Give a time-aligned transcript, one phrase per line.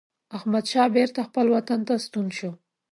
[0.37, 2.51] احمدشاه بیرته خپل وطن ته ستون شو.